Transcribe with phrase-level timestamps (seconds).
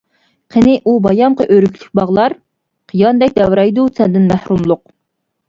[0.53, 2.35] قېنى ئۇ بايامقى ئۆرۈكلۈك باغلار؟
[2.93, 4.85] قىياندەك دەۋرەيدۇ سەندىن مەھرۇملۇق.